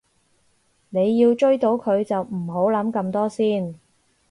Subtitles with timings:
[0.89, 3.75] 你要追到佢就唔好諗咁多先